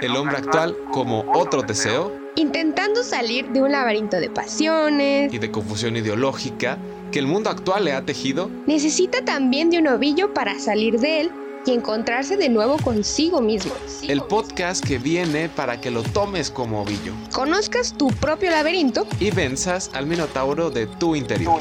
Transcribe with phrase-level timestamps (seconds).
[0.00, 5.50] el hombre actual como otro deseo, intentando salir de un laberinto de pasiones y de
[5.50, 6.78] confusión ideológica
[7.10, 11.22] que el mundo actual le ha tejido, necesita también de un ovillo para salir de
[11.22, 11.30] él
[11.66, 13.72] y encontrarse de nuevo consigo mismo.
[14.02, 17.12] El podcast que viene para que lo tomes como ovillo.
[17.32, 21.60] Conozcas tu propio laberinto y venzas al minotauro de tu interior.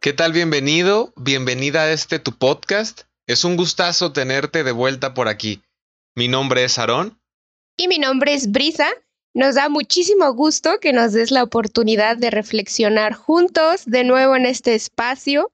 [0.00, 0.32] ¿Qué tal?
[0.32, 3.05] Bienvenido, bienvenida a este tu podcast.
[3.26, 5.60] Es un gustazo tenerte de vuelta por aquí.
[6.14, 7.20] Mi nombre es Aarón.
[7.76, 8.86] Y mi nombre es Brisa.
[9.34, 14.46] Nos da muchísimo gusto que nos des la oportunidad de reflexionar juntos de nuevo en
[14.46, 15.52] este espacio.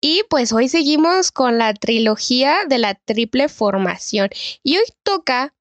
[0.00, 4.30] Y pues hoy seguimos con la trilogía de la triple formación.
[4.62, 5.54] Y hoy toca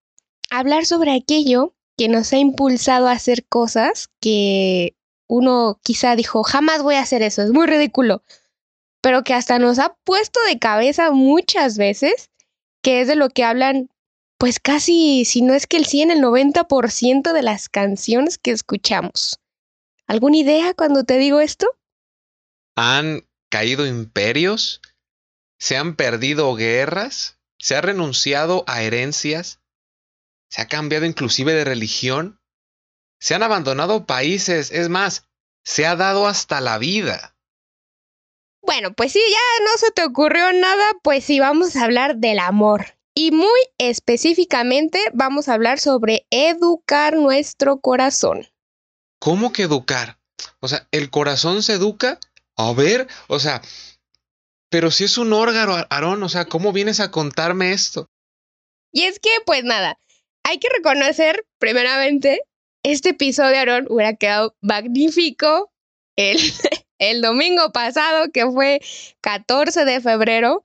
[0.49, 4.95] hablar sobre aquello que nos ha impulsado a hacer cosas que
[5.27, 8.23] uno quizá dijo, jamás voy a hacer eso, es muy ridículo,
[9.01, 12.29] pero que hasta nos ha puesto de cabeza muchas veces,
[12.81, 13.89] que es de lo que hablan,
[14.37, 19.39] pues casi, si no es que el 100, el 90% de las canciones que escuchamos.
[20.07, 21.67] ¿Alguna idea cuando te digo esto?
[22.75, 24.81] Han caído imperios,
[25.59, 29.59] se han perdido guerras, se ha renunciado a herencias,
[30.49, 32.41] se ha cambiado inclusive de religión,
[33.19, 35.27] se han abandonado países, es más,
[35.63, 37.30] se ha dado hasta la vida.
[38.61, 42.39] Bueno, pues si ya no se te ocurrió nada, pues sí, vamos a hablar del
[42.39, 42.97] amor.
[43.13, 48.47] Y muy específicamente vamos a hablar sobre educar nuestro corazón.
[49.19, 50.17] ¿Cómo que educar?
[50.59, 52.19] O sea, ¿el corazón se educa?
[52.55, 53.61] A ver, o sea,
[54.69, 58.09] pero si es un órgano, Aarón, o sea, ¿cómo vienes a contarme esto?
[58.93, 59.99] Y es que, pues nada,
[60.43, 62.41] hay que reconocer, primeramente,
[62.83, 65.71] este episodio, Aaron, hubiera quedado magnífico
[66.15, 66.39] el,
[67.01, 68.79] el domingo pasado, que fue
[69.21, 70.63] 14 de febrero.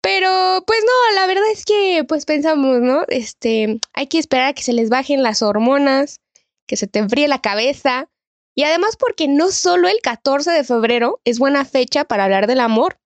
[0.00, 3.04] Pero pues no, la verdad es que pues pensamos, ¿no?
[3.08, 6.20] Este, hay que esperar a que se les bajen las hormonas,
[6.66, 8.08] que se te enfríe la cabeza.
[8.54, 12.60] Y además porque no solo el 14 de febrero es buena fecha para hablar del
[12.60, 12.98] amor,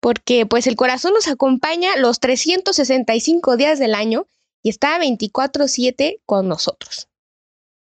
[0.00, 4.26] porque pues el corazón nos acompaña los 365 días del año
[4.62, 7.08] y está 24/7 con nosotros.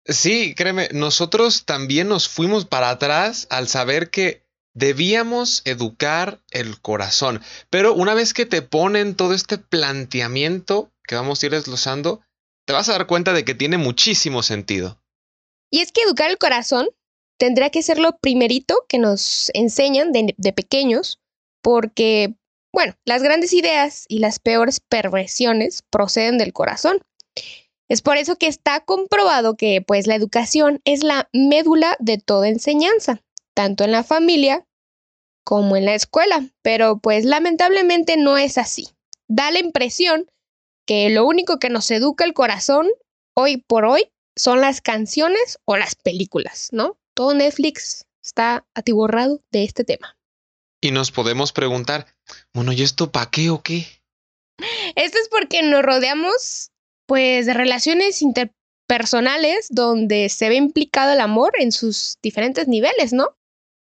[0.07, 7.41] Sí, créeme, nosotros también nos fuimos para atrás al saber que debíamos educar el corazón.
[7.69, 12.21] Pero una vez que te ponen todo este planteamiento que vamos a ir desglosando,
[12.65, 15.01] te vas a dar cuenta de que tiene muchísimo sentido.
[15.71, 16.87] Y es que educar el corazón
[17.37, 21.19] tendría que ser lo primerito que nos enseñan de, de pequeños,
[21.61, 22.35] porque,
[22.73, 26.99] bueno, las grandes ideas y las peores perversiones proceden del corazón.
[27.89, 32.49] Es por eso que está comprobado que pues la educación es la médula de toda
[32.49, 33.21] enseñanza,
[33.53, 34.65] tanto en la familia
[35.45, 38.89] como en la escuela, pero pues lamentablemente no es así.
[39.29, 40.29] Da la impresión
[40.85, 42.87] que lo único que nos educa el corazón
[43.33, 46.97] hoy por hoy son las canciones o las películas, ¿no?
[47.13, 50.17] Todo Netflix está atiborrado de este tema.
[50.81, 52.07] Y nos podemos preguntar,
[52.53, 53.87] bueno, ¿y esto para qué o qué?
[54.95, 56.71] Esto es porque nos rodeamos
[57.07, 63.35] pues de relaciones interpersonales donde se ve implicado el amor en sus diferentes niveles, ¿no?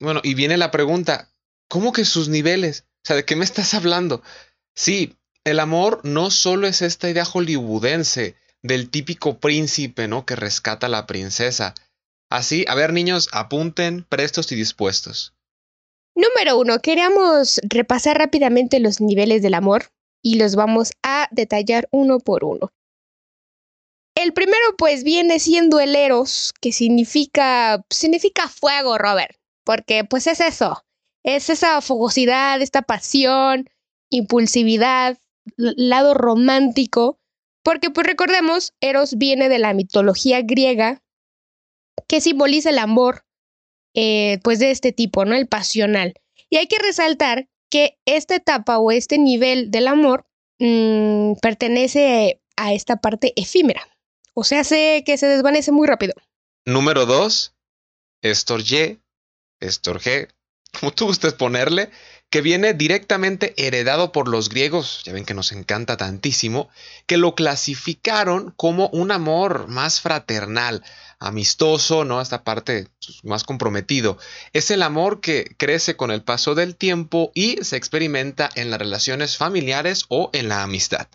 [0.00, 1.30] Bueno, y viene la pregunta,
[1.68, 2.86] ¿cómo que sus niveles?
[3.04, 4.22] O sea, ¿de qué me estás hablando?
[4.74, 10.26] Sí, el amor no solo es esta idea hollywoodense del típico príncipe, ¿no?
[10.26, 11.74] Que rescata a la princesa.
[12.30, 15.34] Así, a ver niños, apunten, prestos y dispuestos.
[16.14, 19.86] Número uno, queríamos repasar rápidamente los niveles del amor
[20.22, 22.70] y los vamos a detallar uno por uno.
[24.14, 30.40] El primero pues viene siendo el eros, que significa significa fuego, Robert, porque pues es
[30.40, 30.84] eso,
[31.24, 33.68] es esa fogosidad, esta pasión,
[34.10, 35.18] impulsividad,
[35.56, 37.18] lado romántico,
[37.62, 41.02] porque pues recordemos, eros viene de la mitología griega,
[42.08, 43.24] que simboliza el amor,
[43.94, 45.34] eh, pues de este tipo, ¿no?
[45.34, 46.14] El pasional.
[46.48, 50.26] Y hay que resaltar que esta etapa o este nivel del amor
[50.58, 53.82] mmm, pertenece a esta parte efímera.
[54.40, 56.14] O sea, sé que se desvanece muy rápido.
[56.64, 57.52] Número dos,
[58.22, 58.98] estorje,
[59.60, 60.28] estorje,
[60.80, 61.90] como tú gustes ponerle,
[62.30, 66.70] que viene directamente heredado por los griegos, ya ven que nos encanta tantísimo,
[67.04, 70.82] que lo clasificaron como un amor más fraternal,
[71.18, 72.22] amistoso, ¿no?
[72.22, 74.16] Esta parte pues, más comprometido.
[74.54, 78.78] Es el amor que crece con el paso del tiempo y se experimenta en las
[78.78, 81.08] relaciones familiares o en la amistad.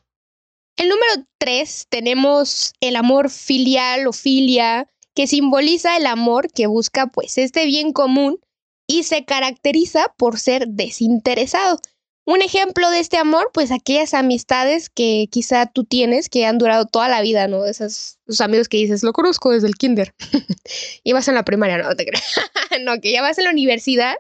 [0.78, 7.08] El número tres tenemos el amor filial o filia, que simboliza el amor que busca
[7.08, 8.40] pues este bien común
[8.86, 11.80] y se caracteriza por ser desinteresado.
[12.28, 16.86] Un ejemplo de este amor, pues aquellas amistades que quizá tú tienes que han durado
[16.88, 17.66] toda la vida, ¿no?
[17.66, 20.14] Esos, esos amigos que dices, lo conozco desde el kinder.
[21.04, 22.24] y vas en la primaria, no te creas.
[22.84, 24.16] no, que ya vas en la universidad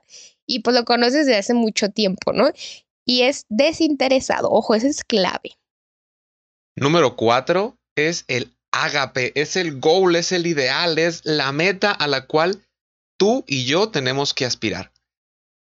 [0.45, 2.49] y pues lo conoces desde hace mucho tiempo, ¿no?
[3.05, 4.51] Y es desinteresado.
[4.51, 5.57] Ojo, ese es clave.
[6.75, 12.07] Número cuatro es el ágape, es el goal, es el ideal, es la meta a
[12.07, 12.61] la cual
[13.17, 14.91] tú y yo tenemos que aspirar.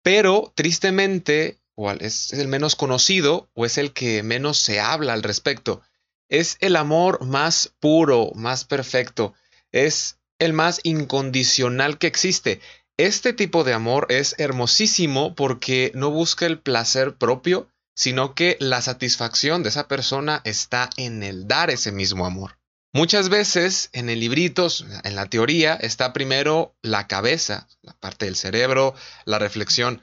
[0.04, 5.24] Pero tristemente, o es el menos conocido o es el que menos se habla al
[5.24, 5.81] respecto,
[6.28, 9.34] es el amor más puro, más perfecto,
[9.72, 12.60] es el más incondicional que existe.
[12.98, 17.69] Este tipo de amor es hermosísimo porque no busca el placer propio,
[18.00, 22.57] sino que la satisfacción de esa persona está en el dar ese mismo amor.
[22.94, 24.69] Muchas veces en el librito,
[25.04, 30.01] en la teoría, está primero la cabeza, la parte del cerebro, la reflexión,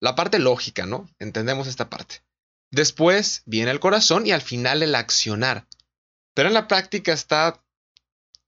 [0.00, 1.08] la parte lógica, ¿no?
[1.20, 2.24] Entendemos esta parte.
[2.72, 5.68] Después viene el corazón y al final el accionar.
[6.34, 7.62] Pero en la práctica está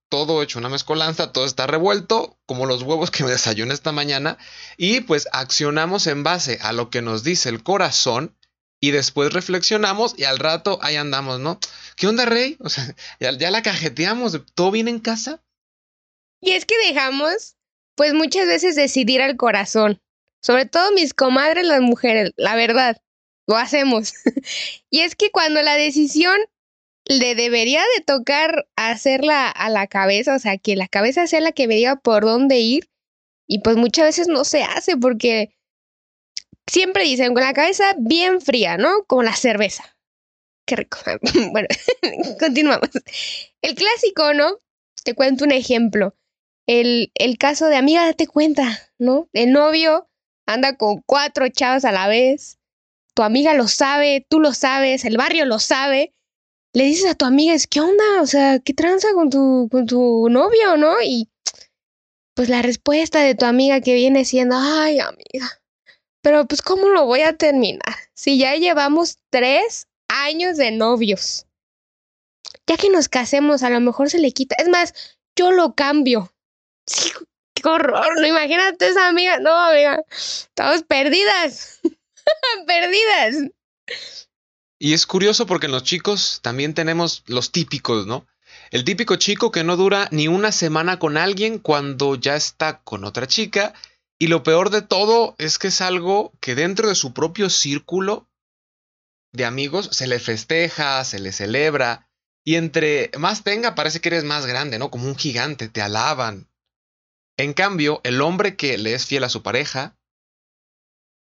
[0.09, 4.39] todo hecho una mezcolanza, todo está revuelto, como los huevos que me desayuné esta mañana,
[4.77, 8.35] y pues accionamos en base a lo que nos dice el corazón
[8.81, 11.59] y después reflexionamos y al rato ahí andamos, ¿no?
[11.97, 12.57] ¿Qué onda, Rey?
[12.61, 15.43] O sea, ya, la cajeteamos, ¿todo bien en casa?
[16.41, 17.57] Y es que dejamos,
[17.97, 20.01] pues muchas veces decidir al corazón.
[20.41, 23.03] Sobre todo mis comadres, las mujeres, la verdad,
[23.47, 24.15] lo hacemos.
[24.91, 26.39] y es que cuando la decisión
[27.07, 31.53] le debería de tocar hacerla a la cabeza, o sea, que la cabeza sea la
[31.53, 32.89] que me diga por dónde ir,
[33.49, 35.58] y pues muchas veces no se hace porque
[36.69, 39.05] siempre dicen con la cabeza bien fría, ¿no?
[39.07, 39.97] Como la cerveza.
[40.67, 40.99] Qué rico.
[41.53, 41.69] bueno,
[42.41, 42.91] continuamos.
[43.63, 44.59] El clásico, ¿no?
[45.05, 46.15] Te cuento un ejemplo.
[46.67, 49.29] El, el caso de amiga, date cuenta, ¿no?
[49.33, 50.09] El novio
[50.47, 52.59] anda con cuatro chavas a la vez.
[53.15, 56.15] Tu amiga lo sabe, tú lo sabes, el barrio lo sabe.
[56.75, 58.05] Le dices a tu amiga, ¿qué onda?
[58.21, 61.01] O sea, ¿qué tranza con tu, con tu novio, no?
[61.03, 61.31] Y
[62.35, 65.58] pues la respuesta de tu amiga que viene siendo, ay, amiga,
[66.29, 67.97] pero pues ¿cómo lo voy a terminar?
[68.13, 71.47] Si ya llevamos tres años de novios.
[72.67, 74.55] Ya que nos casemos, a lo mejor se le quita.
[74.59, 74.93] Es más,
[75.35, 76.31] yo lo cambio.
[77.55, 78.21] Qué horror.
[78.21, 79.39] No imagínate esa amiga.
[79.39, 80.03] No, amiga.
[80.11, 81.81] Estamos perdidas.
[82.67, 83.51] perdidas.
[84.79, 88.27] Y es curioso porque en los chicos también tenemos los típicos, ¿no?
[88.71, 93.05] El típico chico que no dura ni una semana con alguien cuando ya está con
[93.05, 93.73] otra chica
[94.19, 98.29] y lo peor de todo es que es algo que dentro de su propio círculo
[99.33, 102.11] de amigos se le festeja, se le celebra.
[102.45, 104.91] Y entre más tenga, parece que eres más grande, ¿no?
[104.91, 106.49] Como un gigante, te alaban.
[107.37, 109.97] En cambio, el hombre que le es fiel a su pareja,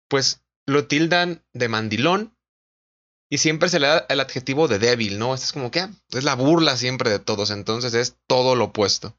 [0.08, 2.36] pues lo tildan de mandilón
[3.30, 5.34] y siempre se le da el adjetivo de débil, ¿no?
[5.34, 9.16] es como que ah, es la burla siempre de todos, entonces es todo lo opuesto.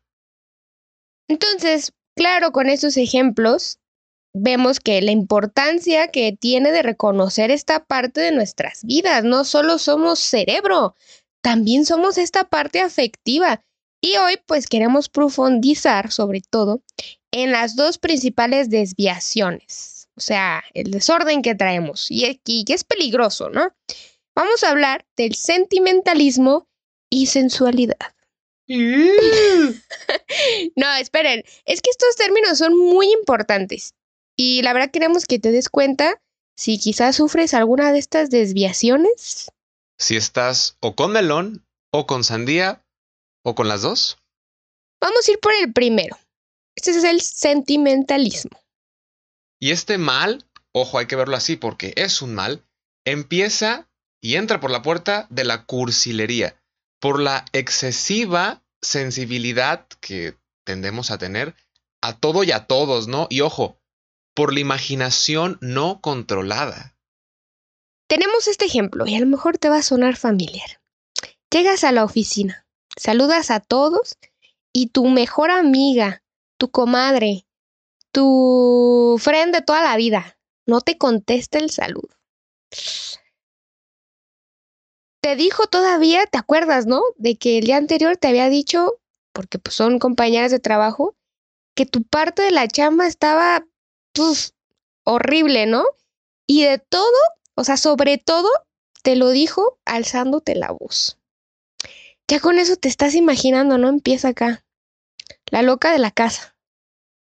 [1.28, 3.80] Entonces, Claro, con estos ejemplos
[4.34, 9.78] vemos que la importancia que tiene de reconocer esta parte de nuestras vidas, no solo
[9.78, 10.96] somos cerebro,
[11.42, 13.64] también somos esta parte afectiva.
[14.02, 16.82] Y hoy pues queremos profundizar sobre todo
[17.32, 22.84] en las dos principales desviaciones, o sea, el desorden que traemos y aquí que es
[22.84, 23.74] peligroso, ¿no?
[24.36, 26.68] Vamos a hablar del sentimentalismo
[27.10, 28.14] y sensualidad.
[30.76, 33.94] no, esperen, es que estos términos son muy importantes
[34.38, 36.22] y la verdad queremos que te des cuenta
[36.56, 39.52] si quizás sufres alguna de estas desviaciones.
[40.00, 42.84] Si estás o con melón, o con sandía,
[43.44, 44.18] o con las dos.
[45.02, 46.18] Vamos a ir por el primero.
[46.76, 48.60] Este es el sentimentalismo.
[49.60, 52.66] Y este mal, ojo, hay que verlo así porque es un mal,
[53.06, 53.90] empieza
[54.22, 56.63] y entra por la puerta de la cursilería
[57.04, 61.54] por la excesiva sensibilidad que tendemos a tener
[62.02, 63.28] a todo y a todos, ¿no?
[63.30, 63.78] Y ojo,
[64.34, 66.96] por la imaginación no controlada.
[68.08, 70.80] Tenemos este ejemplo y a lo mejor te va a sonar familiar.
[71.52, 74.18] Llegas a la oficina, saludas a todos
[74.72, 76.24] y tu mejor amiga,
[76.58, 77.46] tu comadre,
[78.14, 82.16] tu friend de toda la vida no te contesta el saludo
[85.24, 87.02] te dijo todavía, ¿te acuerdas, no?
[87.16, 89.00] De que el día anterior te había dicho,
[89.32, 91.16] porque pues, son compañeras de trabajo,
[91.76, 93.66] que tu parte de la chamba estaba,
[94.12, 94.54] pues,
[95.06, 95.86] horrible, ¿no?
[96.46, 97.08] Y de todo,
[97.56, 98.50] o sea, sobre todo,
[99.02, 101.18] te lo dijo alzándote la voz.
[102.28, 103.88] Ya con eso te estás imaginando, ¿no?
[103.88, 104.66] Empieza acá.
[105.50, 106.58] La loca de la casa.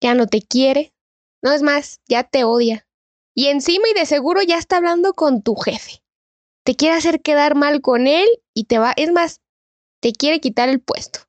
[0.01, 0.95] Ya no te quiere.
[1.43, 2.87] No es más, ya te odia.
[3.35, 6.01] Y encima y de seguro ya está hablando con tu jefe.
[6.69, 9.41] Te quiere hacer quedar mal con él y te va, es más,
[10.03, 11.21] te quiere quitar el puesto.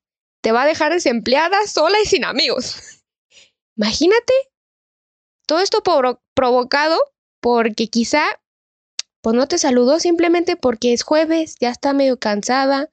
[0.43, 2.75] Te va a dejar desempleada, sola y sin amigos.
[3.77, 4.33] Imagínate.
[5.47, 5.81] Todo esto
[6.33, 6.99] provocado
[7.39, 8.25] porque quizá
[9.21, 12.89] pues no te saludó simplemente porque es jueves, ya está medio cansada,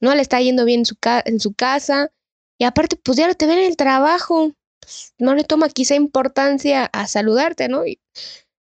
[0.00, 2.10] no le está yendo bien en su, en su casa
[2.56, 6.86] y aparte pues ya te ven en el trabajo, pues, no le toma quizá importancia
[6.86, 7.84] a saludarte, ¿no?
[7.84, 8.00] Y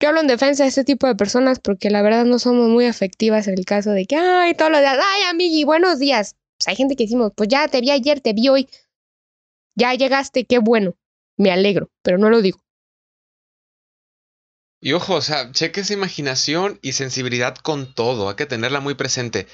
[0.00, 2.86] yo hablo en defensa de este tipo de personas porque la verdad no somos muy
[2.86, 6.36] afectivas en el caso de que, ay, todos los días, ay, amigui, buenos días.
[6.58, 8.68] Pues hay gente que decimos, pues ya te vi ayer, te vi hoy,
[9.76, 10.96] ya llegaste, qué bueno,
[11.36, 12.60] me alegro, pero no lo digo.
[14.80, 18.94] Y ojo, o sea, cheque esa imaginación y sensibilidad con todo, hay que tenerla muy
[18.94, 19.46] presente.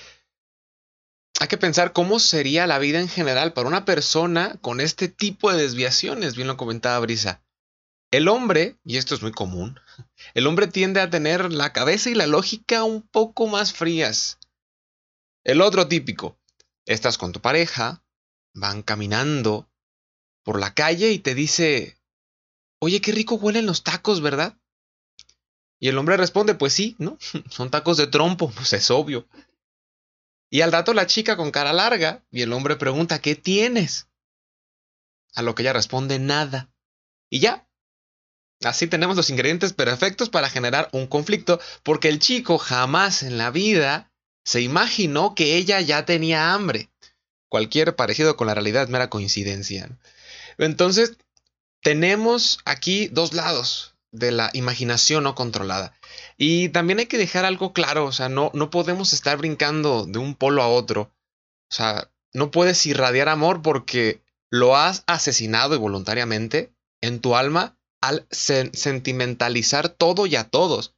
[1.40, 5.52] Hay que pensar cómo sería la vida en general para una persona con este tipo
[5.52, 7.42] de desviaciones, bien lo comentaba Brisa.
[8.10, 9.80] El hombre, y esto es muy común,
[10.34, 14.38] el hombre tiende a tener la cabeza y la lógica un poco más frías.
[15.44, 16.38] El otro típico,
[16.84, 18.04] estás con tu pareja,
[18.54, 19.68] van caminando
[20.44, 21.98] por la calle y te dice,
[22.78, 24.56] oye, qué rico huelen los tacos, ¿verdad?
[25.78, 27.18] Y el hombre responde, pues sí, ¿no?
[27.50, 29.28] Son tacos de trompo, pues es obvio.
[30.48, 34.08] Y al rato la chica con cara larga y el hombre pregunta, ¿qué tienes?
[35.34, 36.70] A lo que ella responde, nada.
[37.28, 37.65] Y ya.
[38.64, 43.50] Así tenemos los ingredientes perfectos para generar un conflicto, porque el chico jamás en la
[43.50, 44.10] vida
[44.44, 46.88] se imaginó que ella ya tenía hambre.
[47.48, 49.90] Cualquier parecido con la realidad es mera coincidencia.
[50.58, 51.16] Entonces,
[51.82, 55.94] tenemos aquí dos lados de la imaginación no controlada.
[56.38, 60.18] Y también hay que dejar algo claro, o sea, no, no podemos estar brincando de
[60.18, 61.12] un polo a otro.
[61.70, 67.75] O sea, no puedes irradiar amor porque lo has asesinado voluntariamente en tu alma
[68.06, 70.94] al sentimentalizar todo y a todos.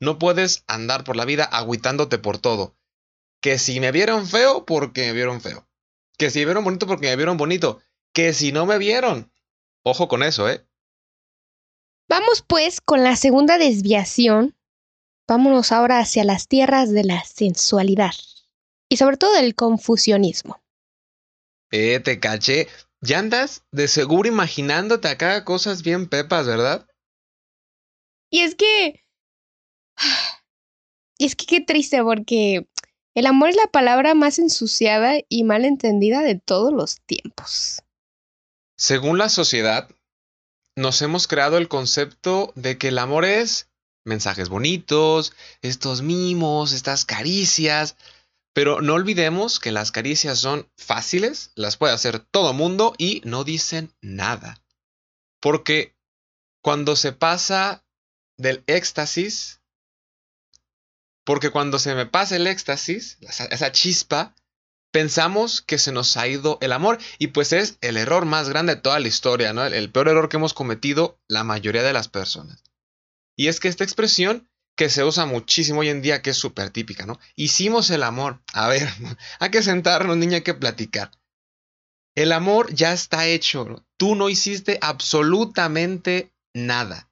[0.00, 2.76] No puedes andar por la vida agüitándote por todo.
[3.40, 5.68] Que si me vieron feo, porque me vieron feo.
[6.18, 7.80] Que si me vieron bonito, porque me vieron bonito.
[8.12, 9.32] Que si no me vieron.
[9.82, 10.64] Ojo con eso, ¿eh?
[12.08, 14.56] Vamos pues con la segunda desviación.
[15.26, 18.12] Vámonos ahora hacia las tierras de la sensualidad
[18.88, 20.62] y sobre todo del confusionismo.
[21.70, 22.68] Eh, te caché.
[23.02, 26.86] Ya andas de seguro imaginándote acá cosas bien pepas, ¿verdad?
[28.30, 29.04] Y es que...
[31.18, 32.68] Y es que qué triste porque
[33.14, 37.82] el amor es la palabra más ensuciada y mal entendida de todos los tiempos.
[38.78, 39.90] Según la sociedad,
[40.76, 43.68] nos hemos creado el concepto de que el amor es
[44.04, 47.96] mensajes bonitos, estos mimos, estas caricias,
[48.52, 53.44] pero no olvidemos que las caricias son fáciles, las puede hacer todo mundo y no
[53.44, 54.62] dicen nada.
[55.40, 55.96] Porque
[56.62, 57.84] cuando se pasa
[58.36, 59.60] del éxtasis,
[61.24, 64.34] porque cuando se me pasa el éxtasis, esa chispa,
[64.92, 68.76] pensamos que se nos ha ido el amor y pues es el error más grande
[68.76, 69.64] de toda la historia, ¿no?
[69.64, 72.62] El, peor error que hemos cometido la mayoría de las personas.
[73.34, 76.70] Y es que esta expresión que se usa muchísimo hoy en día, que es súper
[76.70, 77.18] típica, ¿no?
[77.36, 78.42] Hicimos el amor.
[78.52, 78.88] A ver,
[79.40, 81.10] hay que sentarnos, niña, hay que platicar.
[82.14, 83.86] El amor ya está hecho.
[83.96, 87.10] Tú no hiciste absolutamente nada.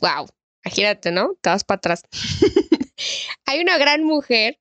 [0.00, 0.28] Wow,
[0.64, 1.34] imagínate, ¿no?
[1.40, 2.02] Te vas para atrás.
[3.46, 4.60] Hay una gran mujer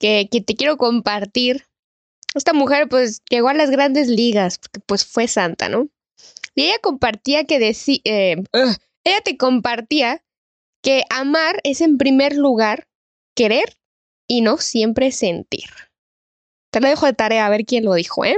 [0.00, 1.66] que, te quiero compartir.
[2.34, 5.88] Esta mujer pues llegó a las grandes ligas, porque pues fue santa, ¿no?
[6.54, 8.36] Y ella compartía que decía, eh,
[9.04, 10.24] ella te compartía
[10.82, 12.86] que amar es en primer lugar
[13.34, 13.76] querer
[14.26, 15.70] y no siempre sentir.
[16.70, 18.36] Te lo dejo de tarea a ver quién lo dijo, ¿eh?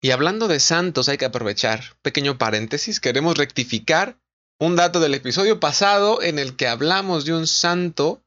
[0.00, 4.18] Y hablando de santos, hay que aprovechar, pequeño paréntesis, queremos rectificar
[4.58, 8.22] un dato del episodio pasado en el que hablamos de un santo,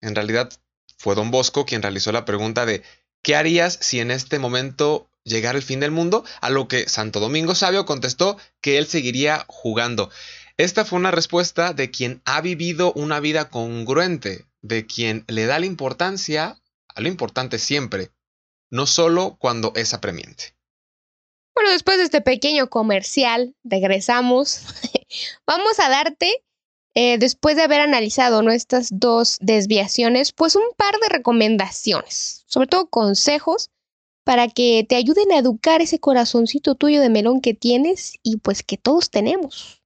[0.00, 0.50] en realidad
[0.96, 2.82] fue don Bosco quien realizó la pregunta de
[3.22, 6.24] ¿qué harías si en este momento llegara el fin del mundo?
[6.40, 10.10] A lo que Santo Domingo Sabio contestó que él seguiría jugando.
[10.58, 15.60] Esta fue una respuesta de quien ha vivido una vida congruente, de quien le da
[15.60, 18.10] la importancia a lo importante siempre,
[18.68, 20.56] no solo cuando es apremiante.
[21.54, 24.64] Bueno, después de este pequeño comercial, regresamos.
[25.46, 26.44] Vamos a darte
[26.94, 32.90] eh, después de haber analizado nuestras dos desviaciones, pues un par de recomendaciones, sobre todo
[32.90, 33.70] consejos
[34.24, 38.64] para que te ayuden a educar ese corazoncito tuyo de melón que tienes y pues
[38.64, 39.77] que todos tenemos.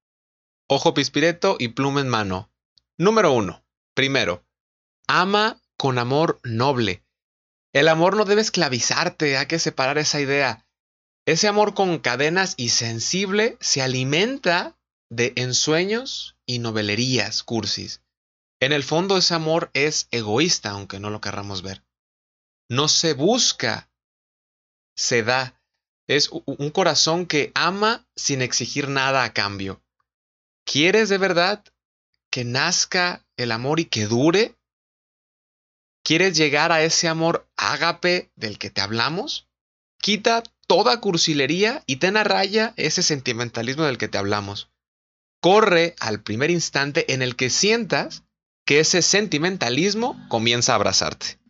[0.75, 2.51] Ojo pispireto y pluma en mano.
[2.97, 3.63] Número uno.
[3.93, 4.43] Primero,
[5.07, 7.05] ama con amor noble.
[7.75, 10.67] El amor no debe esclavizarte, hay que separar esa idea.
[11.27, 14.79] Ese amor con cadenas y sensible se alimenta
[15.11, 18.01] de ensueños y novelerías cursis.
[18.59, 21.85] En el fondo ese amor es egoísta, aunque no lo querramos ver.
[22.71, 23.91] No se busca,
[24.97, 25.61] se da.
[26.09, 29.82] Es un corazón que ama sin exigir nada a cambio.
[30.65, 31.65] ¿Quieres de verdad
[32.31, 34.55] que nazca el amor y que dure?
[36.05, 39.49] ¿Quieres llegar a ese amor ágape del que te hablamos?
[40.01, 44.71] Quita toda cursilería y ten a raya ese sentimentalismo del que te hablamos.
[45.41, 48.25] Corre al primer instante en el que sientas
[48.65, 51.42] que ese sentimentalismo comienza a abrazarte.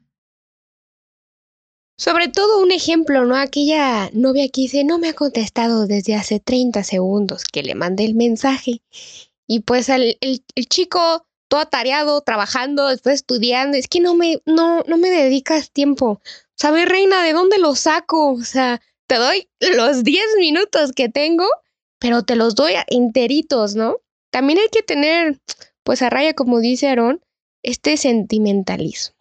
[1.97, 3.37] Sobre todo un ejemplo, ¿no?
[3.37, 8.05] Aquella novia que dice, no me ha contestado desde hace 30 segundos que le mandé
[8.05, 8.83] el mensaje.
[9.47, 10.19] Y pues el,
[10.69, 16.21] chico todo atareado, trabajando, después estudiando, es que no me, no, no me dedicas tiempo.
[16.57, 18.33] ¿Sabes, reina, de dónde lo saco?
[18.33, 21.47] O sea, te doy los 10 minutos que tengo,
[21.99, 23.99] pero te los doy enteritos, ¿no?
[24.31, 25.39] También hay que tener,
[25.83, 27.23] pues a raya, como dice Aarón,
[27.63, 29.15] este sentimentalismo.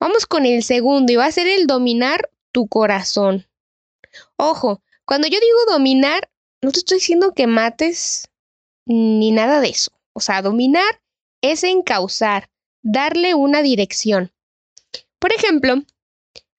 [0.00, 3.46] Vamos con el segundo y va a ser el dominar tu corazón.
[4.36, 6.30] Ojo, cuando yo digo dominar,
[6.62, 8.28] no te estoy diciendo que mates
[8.86, 9.92] ni nada de eso.
[10.12, 11.00] O sea, dominar
[11.42, 12.50] es encauzar,
[12.82, 14.32] darle una dirección.
[15.18, 15.74] Por ejemplo,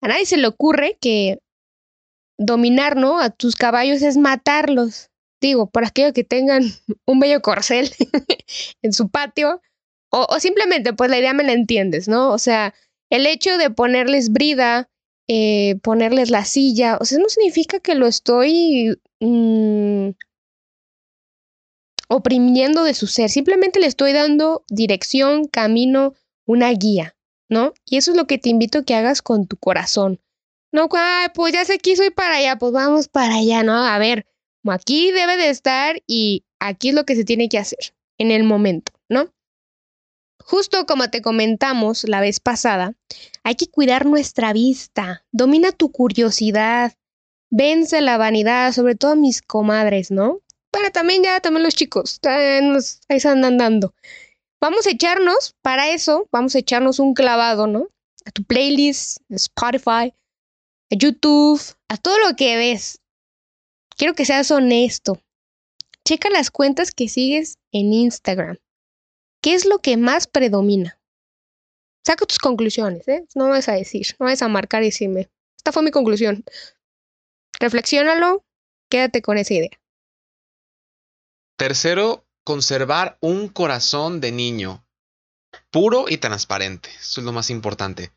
[0.01, 1.39] a nadie se le ocurre que
[2.37, 3.19] dominar, ¿no?
[3.19, 5.09] A tus caballos es matarlos.
[5.41, 6.63] Digo, por aquello que tengan
[7.05, 7.91] un bello corcel
[8.81, 9.61] en su patio.
[10.11, 12.31] O, o, simplemente, pues la idea me la entiendes, ¿no?
[12.31, 12.73] O sea,
[13.09, 14.89] el hecho de ponerles brida,
[15.27, 20.09] eh, ponerles la silla, o sea, no significa que lo estoy mmm,
[22.07, 26.13] oprimiendo de su ser, simplemente le estoy dando dirección, camino,
[26.45, 27.15] una guía,
[27.49, 27.73] ¿no?
[27.85, 30.19] Y eso es lo que te invito a que hagas con tu corazón.
[30.71, 30.89] No,
[31.33, 33.73] pues ya sé que soy para allá, pues vamos para allá, ¿no?
[33.73, 34.25] A ver,
[34.67, 38.43] aquí debe de estar y aquí es lo que se tiene que hacer en el
[38.43, 39.33] momento, ¿no?
[40.49, 42.95] Justo como te comentamos la vez pasada,
[43.43, 46.93] hay que cuidar nuestra vista, domina tu curiosidad,
[47.51, 50.39] vence la vanidad, sobre todo mis comadres, ¿no?
[50.71, 53.93] Pero también ya, también los chicos, ahí se andan dando.
[54.59, 57.89] Vamos a echarnos, para eso, vamos a echarnos un clavado, ¿no?
[58.25, 60.15] A tu playlist, Spotify,
[60.89, 62.99] a YouTube, a todo lo que ves.
[63.97, 65.21] Quiero que seas honesto.
[66.03, 68.57] Checa las cuentas que sigues en Instagram.
[69.41, 70.99] ¿Qué es lo que más predomina?
[72.05, 73.25] Saca tus conclusiones, ¿eh?
[73.35, 75.29] No vas a decir, no vas a marcar y decirme.
[75.57, 76.43] Esta fue mi conclusión.
[77.59, 78.45] Reflexiónalo,
[78.89, 79.79] quédate con esa idea.
[81.57, 84.85] Tercero, conservar un corazón de niño,
[85.71, 86.89] puro y transparente.
[86.99, 88.11] Eso es lo más importante.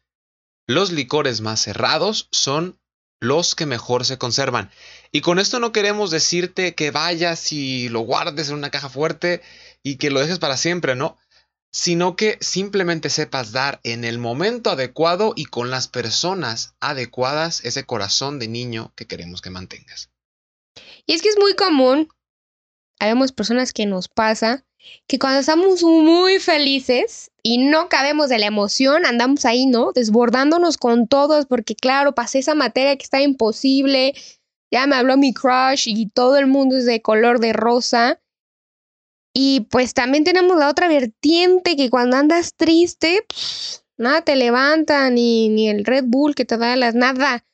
[0.66, 2.80] Los licores más cerrados son
[3.22, 4.70] los que mejor se conservan.
[5.12, 9.40] Y con esto no queremos decirte que vayas y lo guardes en una caja fuerte
[9.84, 11.16] y que lo dejes para siempre, ¿no?
[11.70, 17.84] Sino que simplemente sepas dar en el momento adecuado y con las personas adecuadas ese
[17.84, 20.10] corazón de niño que queremos que mantengas.
[21.06, 22.08] Y es que es muy común,
[22.98, 24.64] habemos personas que nos pasa,
[25.06, 29.92] que cuando estamos muy felices y no cabemos de la emoción, andamos ahí, ¿no?
[29.92, 34.14] Desbordándonos con todos, porque claro, pasé esa materia que está imposible,
[34.70, 38.20] ya me habló mi crush y todo el mundo es de color de rosa.
[39.34, 43.24] Y pues también tenemos la otra vertiente que cuando andas triste,
[43.96, 47.44] nada te levanta, ni, ni el Red Bull que te da las nada.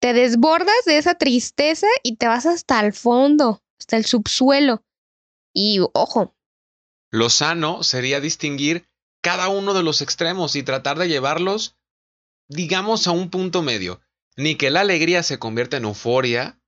[0.00, 4.84] Te desbordas de esa tristeza y te vas hasta el fondo, hasta el subsuelo.
[5.52, 6.37] Y ojo.
[7.10, 8.88] Lo sano sería distinguir
[9.22, 11.76] cada uno de los extremos y tratar de llevarlos,
[12.48, 14.00] digamos, a un punto medio.
[14.36, 16.60] Ni que la alegría se convierta en euforia,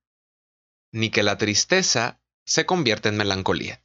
[0.91, 3.83] ni que la tristeza se convierta en melancolía.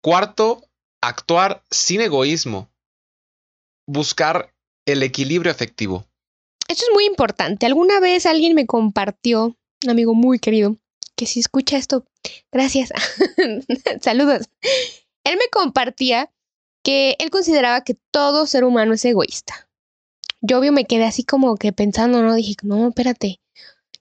[0.00, 0.70] Cuarto,
[1.02, 2.70] actuar sin egoísmo.
[3.86, 4.54] Buscar
[4.86, 6.06] el equilibrio afectivo.
[6.68, 7.66] Esto es muy importante.
[7.66, 10.78] Alguna vez alguien me compartió, un amigo muy querido,
[11.16, 12.04] que si escucha esto,
[12.52, 12.90] gracias,
[14.00, 14.48] saludos.
[15.24, 16.30] Él me compartía
[16.82, 19.68] que él consideraba que todo ser humano es egoísta.
[20.40, 22.34] Yo obvio me quedé así como que pensando, ¿no?
[22.34, 23.40] Dije, no, espérate.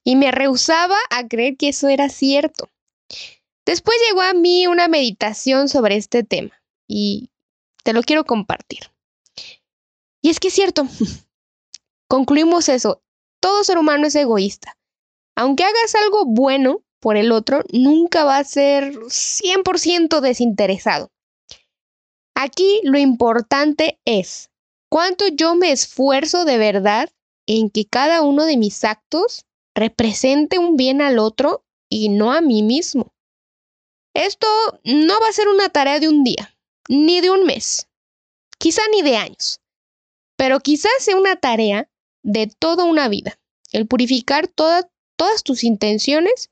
[0.04, 2.70] Y me rehusaba a creer que eso era cierto.
[3.66, 7.30] Después llegó a mí una meditación sobre este tema y
[7.84, 8.92] te lo quiero compartir.
[10.22, 10.86] Y es que es cierto,
[12.10, 13.02] concluimos eso,
[13.40, 14.78] todo ser humano es egoísta.
[15.36, 21.12] Aunque hagas algo bueno por el otro, nunca va a ser 100% desinteresado.
[22.34, 24.50] Aquí lo importante es
[24.90, 27.10] cuánto yo me esfuerzo de verdad
[27.46, 32.40] en que cada uno de mis actos represente un bien al otro y no a
[32.40, 33.14] mí mismo.
[34.14, 34.48] Esto
[34.86, 37.90] no va a ser una tarea de un día, ni de un mes,
[38.60, 39.60] quizá ni de años,
[40.38, 41.90] pero quizás sea una tarea
[42.24, 43.38] de toda una vida,
[43.74, 44.86] el purificar todas
[45.44, 46.50] tus intenciones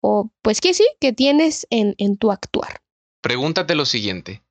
[0.00, 2.80] o pues que sí, que tienes en, en tu actuar.
[3.22, 4.42] Pregúntate lo siguiente,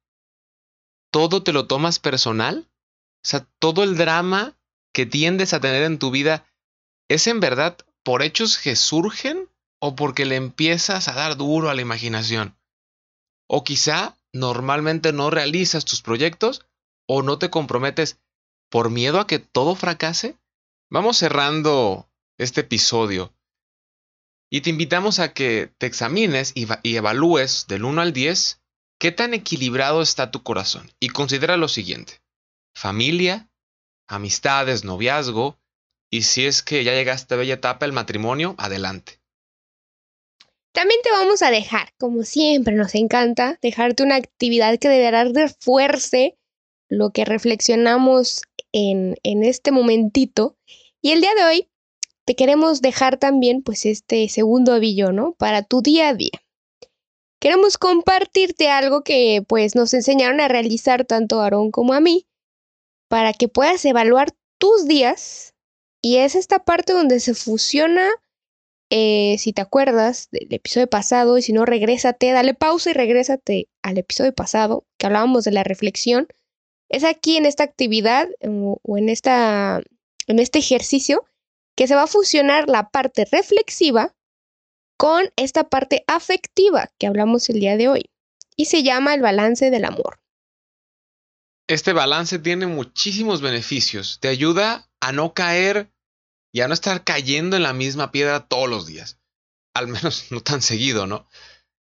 [1.11, 2.67] ¿todo te lo tomas personal?
[2.69, 4.57] O sea, todo el drama
[4.93, 6.45] que tiendes a tener en tu vida
[7.09, 11.73] es en verdad por hechos que surgen o porque le empiezas a dar duro a
[11.73, 12.57] la imaginación.
[13.47, 16.65] O quizá normalmente no realizas tus proyectos
[17.07, 18.19] o no te comprometes
[18.69, 20.37] por miedo a que todo fracase.
[20.89, 23.33] Vamos cerrando este episodio
[24.49, 28.61] y te invitamos a que te examines y, evalúes del 1 al 10
[28.99, 30.91] qué tan equilibrado está tu corazón.
[30.99, 32.21] Y considera lo siguiente.
[32.75, 33.49] Familia,
[34.07, 35.57] amistades, noviazgo,
[36.11, 39.19] y si es que ya llegaste a bella etapa el matrimonio, adelante.
[40.71, 46.37] También te vamos a dejar, como siempre nos encanta, dejarte una actividad que deberá refuerce
[46.89, 50.57] lo que reflexionamos en este momentito.
[51.01, 51.69] Y el día de hoy
[52.25, 55.33] te queremos dejar también pues este segundo avillo, ¿no?
[55.33, 56.41] Para tu día a día.
[57.39, 62.25] Queremos compartirte algo que pues nos enseñaron a realizar tanto Aarón como a mí
[63.07, 65.53] para que puedas evaluar tus días
[66.01, 68.09] y es esta parte donde se fusiona,
[68.89, 73.67] eh, si te acuerdas del episodio pasado y si no, regrésate, dale pausa y regrésate
[73.83, 76.27] al episodio pasado que hablábamos de la reflexión.
[76.89, 79.81] Es aquí en esta actividad o en, esta,
[80.27, 81.25] en este ejercicio
[81.75, 84.15] que se va a fusionar la parte reflexiva
[84.97, 88.09] con esta parte afectiva que hablamos el día de hoy
[88.55, 90.19] y se llama el balance del amor.
[91.67, 94.19] Este balance tiene muchísimos beneficios.
[94.21, 95.91] Te ayuda a no caer
[96.53, 99.19] y a no estar cayendo en la misma piedra todos los días.
[99.73, 101.27] Al menos no tan seguido, ¿no?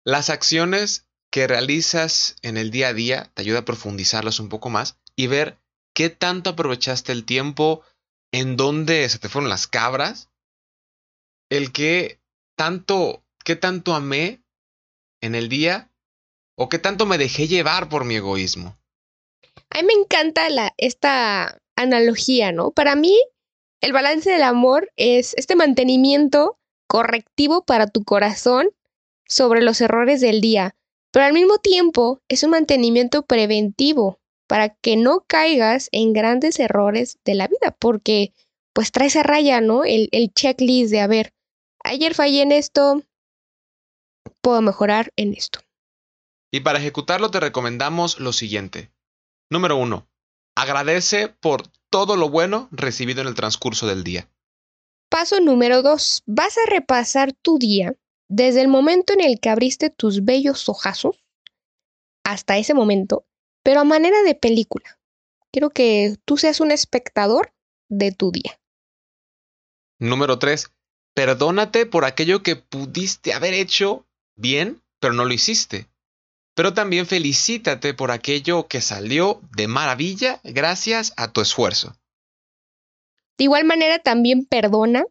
[0.04, 4.70] Las acciones que realizas en el día a día te ayuda a profundizarlas un poco
[4.70, 5.58] más y ver
[5.94, 7.82] qué tanto aprovechaste el tiempo,
[8.38, 10.28] en dónde se te fueron las cabras,
[11.50, 12.20] el que
[12.54, 14.42] tanto, qué tanto amé
[15.22, 15.90] en el día
[16.54, 18.76] o qué tanto me dejé llevar por mi egoísmo.
[19.70, 22.72] A mí me encanta la, esta analogía, ¿no?
[22.72, 23.18] Para mí,
[23.80, 28.68] el balance del amor es este mantenimiento correctivo para tu corazón
[29.24, 30.76] sobre los errores del día,
[31.10, 37.18] pero al mismo tiempo es un mantenimiento preventivo para que no caigas en grandes errores
[37.24, 38.32] de la vida, porque
[38.72, 39.84] pues traes a raya, ¿no?
[39.84, 41.32] El, el checklist de, a ver,
[41.82, 43.02] ayer fallé en esto,
[44.40, 45.60] puedo mejorar en esto.
[46.52, 48.90] Y para ejecutarlo te recomendamos lo siguiente.
[49.50, 50.08] Número uno,
[50.54, 54.28] agradece por todo lo bueno recibido en el transcurso del día.
[55.08, 57.94] Paso número dos, vas a repasar tu día
[58.28, 61.22] desde el momento en el que abriste tus bellos ojazos
[62.24, 63.24] hasta ese momento
[63.66, 64.96] pero a manera de película.
[65.50, 67.52] Quiero que tú seas un espectador
[67.88, 68.60] de tu día.
[69.98, 70.70] Número 3.
[71.14, 75.88] Perdónate por aquello que pudiste haber hecho bien, pero no lo hiciste.
[76.54, 81.96] Pero también felicítate por aquello que salió de maravilla gracias a tu esfuerzo.
[83.36, 85.06] De igual manera, también perdona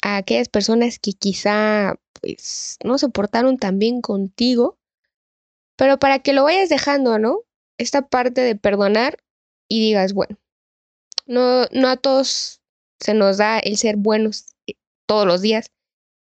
[0.00, 4.78] a aquellas personas que quizá pues, no se portaron tan bien contigo,
[5.76, 7.40] pero para que lo vayas dejando, ¿no?
[7.78, 9.18] Esta parte de perdonar
[9.68, 10.38] y digas, bueno,
[11.26, 12.60] no, no a todos
[13.00, 14.74] se nos da el ser buenos eh,
[15.06, 15.70] todos los días.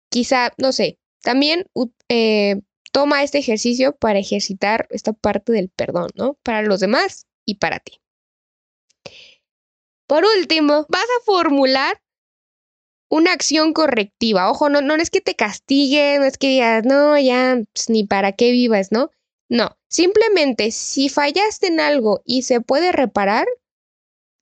[0.09, 1.65] Quizá, no sé, también
[2.09, 6.37] eh, toma este ejercicio para ejercitar esta parte del perdón, ¿no?
[6.43, 8.01] Para los demás y para ti.
[10.07, 12.01] Por último, vas a formular
[13.09, 14.49] una acción correctiva.
[14.49, 18.05] Ojo, no, no es que te castigue, no es que digas, no, ya, pues, ni
[18.05, 19.11] para qué vivas, ¿no?
[19.49, 23.45] No, simplemente si fallaste en algo y se puede reparar,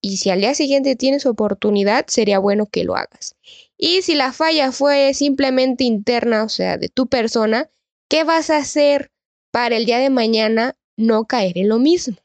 [0.02, 3.36] y si al día siguiente tienes oportunidad, sería bueno que lo hagas.
[3.78, 7.70] Y si la falla fue simplemente interna, o sea, de tu persona,
[8.10, 9.12] ¿qué vas a hacer
[9.52, 12.16] para el día de mañana no caer en lo mismo?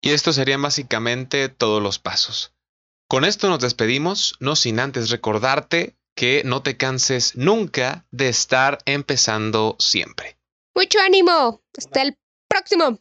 [0.00, 2.54] Y esto serían básicamente todos los pasos.
[3.08, 8.78] Con esto nos despedimos, no sin antes recordarte que no te canses nunca de estar
[8.86, 10.38] empezando siempre.
[10.74, 11.62] Mucho ánimo.
[11.76, 12.16] Hasta el
[12.58, 12.98] próximo.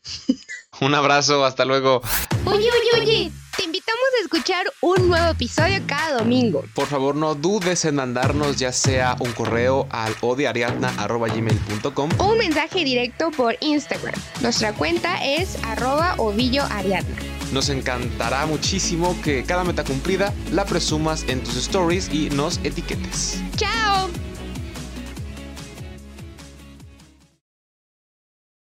[0.81, 2.01] Un abrazo, hasta luego.
[2.45, 6.63] Oye, oye, oye, te invitamos a escuchar un nuevo episodio cada domingo.
[6.75, 12.83] Por favor, no dudes en mandarnos ya sea un correo al odiariadna.gmail.com o un mensaje
[12.83, 14.13] directo por Instagram.
[14.41, 17.15] Nuestra cuenta es arroba ovilloariadna.
[17.51, 23.41] Nos encantará muchísimo que cada meta cumplida la presumas en tus stories y nos etiquetes.
[23.55, 24.09] ¡Chao!